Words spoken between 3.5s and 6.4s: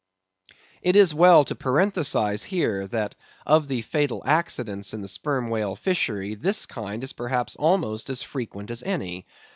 the fatal accidents in the Sperm Whale Fishery,